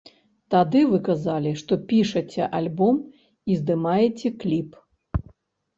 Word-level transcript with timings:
Тады 0.53 0.79
вы 0.93 0.97
казалі, 1.09 1.51
што 1.61 1.73
пішаце 1.91 2.43
альбом 2.61 2.95
і 3.53 3.61
здымаеце 3.61 4.27
кліп. 4.43 4.69